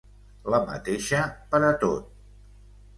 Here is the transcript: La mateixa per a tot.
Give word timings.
La 0.53 0.61
mateixa 0.69 1.21
per 1.55 1.63
a 1.71 1.73
tot. 1.87 2.13